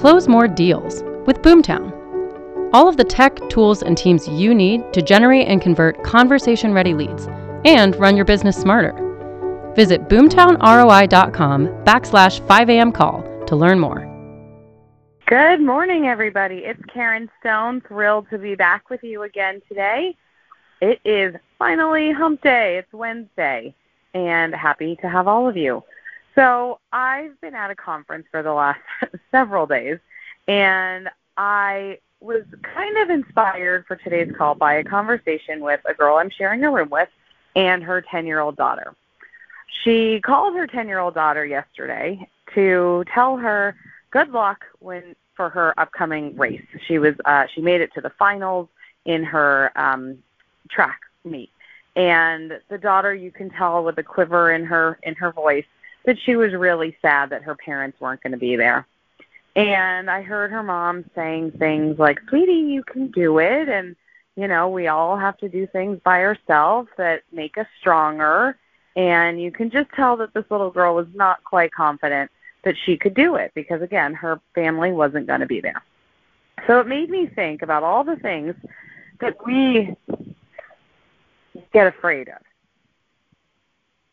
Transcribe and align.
Close 0.00 0.28
more 0.28 0.48
deals 0.48 1.02
with 1.26 1.42
Boomtown. 1.42 1.92
All 2.72 2.88
of 2.88 2.96
the 2.96 3.04
tech, 3.04 3.38
tools, 3.50 3.82
and 3.82 3.98
teams 3.98 4.26
you 4.26 4.54
need 4.54 4.80
to 4.94 5.02
generate 5.02 5.46
and 5.46 5.60
convert 5.60 6.02
conversation 6.02 6.72
ready 6.72 6.94
leads 6.94 7.26
and 7.66 7.94
run 7.96 8.16
your 8.16 8.24
business 8.24 8.58
smarter. 8.58 8.94
Visit 9.76 10.08
boomtownroi.com 10.08 11.66
backslash 11.84 12.40
5am 12.46 12.94
call 12.94 13.22
to 13.44 13.56
learn 13.56 13.78
more. 13.78 14.08
Good 15.26 15.60
morning, 15.60 16.06
everybody. 16.06 16.60
It's 16.64 16.82
Karen 16.86 17.28
Stone. 17.40 17.82
Thrilled 17.82 18.26
to 18.30 18.38
be 18.38 18.54
back 18.54 18.88
with 18.88 19.04
you 19.04 19.24
again 19.24 19.60
today. 19.68 20.16
It 20.80 20.98
is 21.04 21.34
finally 21.58 22.10
hump 22.10 22.40
day. 22.40 22.78
It's 22.78 22.92
Wednesday, 22.94 23.74
and 24.14 24.54
happy 24.54 24.96
to 25.02 25.10
have 25.10 25.28
all 25.28 25.46
of 25.46 25.58
you. 25.58 25.84
So 26.34 26.78
I've 26.92 27.40
been 27.40 27.54
at 27.54 27.70
a 27.70 27.74
conference 27.74 28.26
for 28.30 28.42
the 28.42 28.52
last 28.52 28.80
several 29.30 29.66
days, 29.66 29.98
and 30.46 31.08
I 31.36 31.98
was 32.20 32.42
kind 32.62 32.98
of 32.98 33.10
inspired 33.10 33.86
for 33.86 33.96
today's 33.96 34.32
call 34.36 34.54
by 34.54 34.74
a 34.74 34.84
conversation 34.84 35.60
with 35.60 35.80
a 35.86 35.94
girl 35.94 36.16
I'm 36.16 36.30
sharing 36.30 36.62
a 36.64 36.70
room 36.70 36.90
with 36.90 37.08
and 37.56 37.82
her 37.82 38.02
10 38.02 38.26
year 38.26 38.40
old 38.40 38.56
daughter. 38.56 38.94
She 39.82 40.20
called 40.20 40.54
her 40.54 40.66
10 40.66 40.86
year 40.86 40.98
old 40.98 41.14
daughter 41.14 41.44
yesterday 41.44 42.28
to 42.54 43.04
tell 43.12 43.36
her 43.36 43.74
good 44.10 44.30
luck 44.30 44.64
when 44.80 45.16
for 45.34 45.48
her 45.48 45.78
upcoming 45.80 46.36
race. 46.36 46.62
She 46.86 46.98
was 46.98 47.14
uh, 47.24 47.46
she 47.54 47.62
made 47.62 47.80
it 47.80 47.92
to 47.94 48.00
the 48.00 48.10
finals 48.10 48.68
in 49.06 49.24
her 49.24 49.72
um, 49.76 50.18
track 50.68 51.00
meet, 51.24 51.50
and 51.96 52.60
the 52.68 52.76
daughter 52.76 53.14
you 53.14 53.30
can 53.30 53.48
tell 53.48 53.82
with 53.82 53.96
a 53.98 54.02
quiver 54.02 54.52
in 54.52 54.64
her 54.66 54.98
in 55.02 55.14
her 55.14 55.32
voice 55.32 55.64
that 56.04 56.18
she 56.24 56.36
was 56.36 56.52
really 56.52 56.96
sad 57.02 57.30
that 57.30 57.42
her 57.42 57.54
parents 57.54 58.00
weren't 58.00 58.22
going 58.22 58.32
to 58.32 58.38
be 58.38 58.56
there. 58.56 58.86
And 59.56 60.10
I 60.10 60.22
heard 60.22 60.50
her 60.50 60.62
mom 60.62 61.04
saying 61.14 61.52
things 61.52 61.98
like, 61.98 62.20
"Sweetie, 62.28 62.52
you 62.52 62.82
can 62.84 63.08
do 63.10 63.38
it," 63.38 63.68
and 63.68 63.96
you 64.36 64.48
know, 64.48 64.68
we 64.68 64.86
all 64.86 65.16
have 65.16 65.36
to 65.38 65.48
do 65.48 65.66
things 65.66 66.00
by 66.04 66.22
ourselves 66.22 66.88
that 66.96 67.22
make 67.32 67.58
us 67.58 67.66
stronger. 67.78 68.56
And 68.96 69.40
you 69.40 69.52
can 69.52 69.70
just 69.70 69.90
tell 69.90 70.16
that 70.16 70.32
this 70.34 70.44
little 70.50 70.70
girl 70.70 70.94
was 70.94 71.08
not 71.14 71.42
quite 71.44 71.72
confident 71.72 72.30
that 72.64 72.74
she 72.84 72.96
could 72.96 73.14
do 73.14 73.36
it 73.36 73.52
because, 73.54 73.82
again, 73.82 74.14
her 74.14 74.40
family 74.54 74.92
wasn't 74.92 75.26
going 75.26 75.40
to 75.40 75.46
be 75.46 75.60
there. 75.60 75.82
So 76.66 76.80
it 76.80 76.86
made 76.86 77.10
me 77.10 77.26
think 77.26 77.62
about 77.62 77.82
all 77.82 78.04
the 78.04 78.16
things 78.16 78.54
that 79.20 79.36
we 79.44 79.94
get 81.72 81.86
afraid 81.86 82.28
of. 82.28 82.38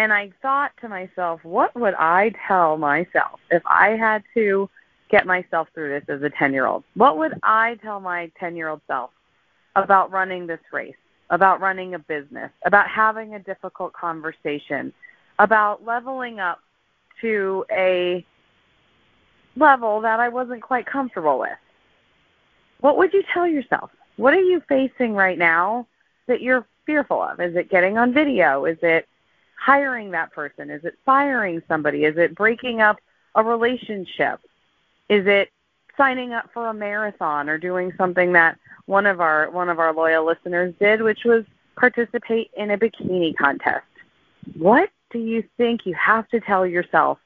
And 0.00 0.14
I 0.14 0.32
thought 0.40 0.72
to 0.80 0.88
myself, 0.88 1.44
what 1.44 1.78
would 1.78 1.92
I 1.92 2.32
tell 2.48 2.78
myself 2.78 3.38
if 3.50 3.62
I 3.66 3.98
had 3.98 4.22
to 4.32 4.66
get 5.10 5.26
myself 5.26 5.68
through 5.74 5.90
this 5.90 6.08
as 6.08 6.22
a 6.22 6.30
10 6.30 6.54
year 6.54 6.64
old? 6.64 6.84
What 6.94 7.18
would 7.18 7.34
I 7.42 7.76
tell 7.82 8.00
my 8.00 8.32
10 8.40 8.56
year 8.56 8.70
old 8.70 8.80
self 8.86 9.10
about 9.76 10.10
running 10.10 10.46
this 10.46 10.60
race, 10.72 10.96
about 11.28 11.60
running 11.60 11.92
a 11.92 11.98
business, 11.98 12.50
about 12.64 12.88
having 12.88 13.34
a 13.34 13.40
difficult 13.40 13.92
conversation, 13.92 14.90
about 15.38 15.84
leveling 15.84 16.40
up 16.40 16.60
to 17.20 17.66
a 17.70 18.24
level 19.54 20.00
that 20.00 20.18
I 20.18 20.30
wasn't 20.30 20.62
quite 20.62 20.86
comfortable 20.86 21.38
with? 21.38 21.58
What 22.80 22.96
would 22.96 23.12
you 23.12 23.22
tell 23.34 23.46
yourself? 23.46 23.90
What 24.16 24.32
are 24.32 24.40
you 24.40 24.62
facing 24.66 25.12
right 25.12 25.36
now 25.36 25.86
that 26.26 26.40
you're 26.40 26.66
fearful 26.86 27.22
of? 27.22 27.38
Is 27.38 27.54
it 27.54 27.68
getting 27.68 27.98
on 27.98 28.14
video? 28.14 28.64
Is 28.64 28.78
it 28.80 29.06
hiring 29.60 30.10
that 30.12 30.32
person? 30.32 30.70
Is 30.70 30.84
it 30.84 30.98
firing 31.04 31.62
somebody? 31.68 32.04
Is 32.04 32.16
it 32.16 32.34
breaking 32.34 32.80
up 32.80 32.96
a 33.34 33.44
relationship? 33.44 34.40
Is 35.08 35.26
it 35.26 35.50
signing 35.98 36.32
up 36.32 36.48
for 36.54 36.68
a 36.68 36.74
marathon 36.74 37.48
or 37.48 37.58
doing 37.58 37.92
something 37.98 38.32
that 38.32 38.56
one 38.86 39.04
of 39.04 39.20
our 39.20 39.50
one 39.50 39.68
of 39.68 39.78
our 39.78 39.92
loyal 39.92 40.24
listeners 40.24 40.74
did, 40.80 41.02
which 41.02 41.24
was 41.24 41.44
participate 41.76 42.50
in 42.56 42.70
a 42.70 42.78
bikini 42.78 43.36
contest? 43.36 43.84
What 44.56 44.88
do 45.10 45.18
you 45.18 45.44
think 45.58 45.84
you 45.84 45.94
have 45.94 46.26
to 46.28 46.40
tell 46.40 46.66
yourself? 46.66 47.18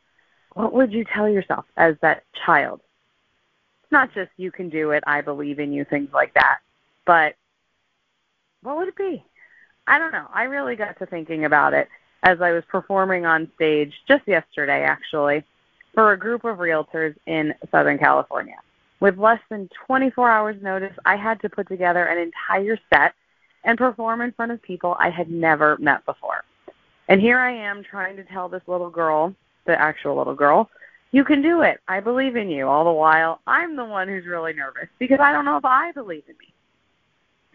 What 0.55 0.73
would 0.73 0.93
you 0.93 1.05
tell 1.05 1.29
yourself 1.29 1.67
as 1.77 1.95
that 2.03 2.25
child? 2.45 2.81
It's 3.83 3.93
not 3.93 4.13
just 4.13 4.31
you 4.37 4.51
can 4.51 4.71
do 4.71 4.91
it, 4.91 5.05
I 5.07 5.21
believe 5.21 5.61
in 5.61 5.73
you, 5.73 5.85
things 5.85 6.09
like 6.13 6.35
that. 6.35 6.59
But 7.07 7.37
what 8.63 8.77
would 8.77 8.89
it 8.89 8.97
be? 8.97 9.25
I 9.87 9.99
don't 9.99 10.13
know. 10.13 10.27
I 10.33 10.45
really 10.45 10.75
got 10.75 10.99
to 10.99 11.07
thinking 11.07 11.45
about 11.45 11.75
it 11.75 11.89
as 12.25 12.41
I 12.41 12.53
was 12.53 12.65
performing 12.69 13.27
on 13.27 13.51
stage 13.55 13.93
just 14.09 14.27
yesterday, 14.27 14.83
actually, 14.83 15.45
for 15.93 16.13
a 16.13 16.19
group 16.19 16.45
of 16.45 16.57
realtors 16.57 17.15
in 17.27 17.55
Southern 17.71 17.99
California. 17.99 18.57
With 19.01 19.19
less 19.19 19.41
than 19.51 19.69
24 19.87 20.31
hours' 20.31 20.63
notice, 20.63 20.95
I 21.05 21.17
had 21.17 21.41
to 21.43 21.51
put 21.51 21.69
together 21.69 22.07
an 22.07 22.19
entire 22.19 22.79
set 22.93 23.13
and 23.65 23.79
perform 23.79 24.23
in 24.23 24.33
front 24.33 24.53
of 24.53 24.63
people 24.63 24.97
I 24.99 25.11
had 25.11 25.31
never 25.31 25.77
met 25.79 26.05
before. 26.07 26.45
And 27.09 27.21
here 27.21 27.39
I 27.39 27.53
am 27.53 27.85
trying 27.85 28.17
to 28.17 28.25
tell 28.25 28.49
this 28.49 28.63
little 28.67 28.91
girl, 28.91 29.35
the 29.67 29.79
actual 29.79 30.17
little 30.17 30.35
girl, 30.35 30.71
you 31.13 31.25
can 31.25 31.43
do 31.43 31.61
it. 31.61 31.81
I 31.87 32.01
believe 32.01 32.37
in 32.37 32.49
you. 32.49 32.67
All 32.67 32.85
the 32.85 32.93
while, 32.93 33.41
I'm 33.47 33.77
the 33.77 33.85
one 33.85 34.09
who's 34.09 34.25
really 34.27 34.55
nervous 34.55 34.89
because 34.99 35.21
I 35.21 35.33
don't 35.33 35.45
know 35.45 35.59
if 35.59 35.65
I 35.65 35.93
believe 35.93 36.25
in 36.27 36.37
me. 36.39 36.53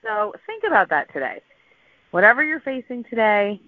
So 0.04 0.34
think 0.46 0.64
about 0.64 0.90
that 0.90 1.12
today. 1.12 1.42
Whatever 2.12 2.44
you're 2.44 2.62
facing 2.62 3.04
today, 3.04 3.60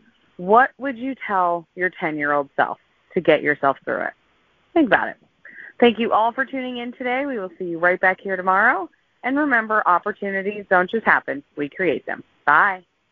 what 0.42 0.72
would 0.80 0.98
you 0.98 1.14
tell 1.28 1.68
your 1.76 1.92
10 2.00 2.18
year 2.18 2.32
old 2.32 2.50
self 2.56 2.80
to 3.14 3.22
get 3.22 3.44
yourself 3.44 3.78
through 3.86 4.02
it? 4.02 4.14
Think 4.74 4.88
about 4.88 5.10
it. 5.10 5.18
Thank 5.80 6.00
you 6.00 6.14
all 6.14 6.32
for 6.32 6.46
tuning 6.46 6.78
in 6.78 6.94
today. 6.94 7.26
We 7.28 7.38
will 7.38 7.52
see 7.60 7.66
you 7.66 7.78
right 7.78 8.00
back 8.00 8.20
here 8.20 8.36
tomorrow. 8.36 8.90
And 9.24 9.38
remember, 9.38 9.84
opportunities 9.88 10.66
don't 10.68 10.90
just 10.90 11.06
happen, 11.06 11.44
we 11.56 11.70
create 11.70 12.08
them. 12.08 12.24
Bye. 12.46 12.84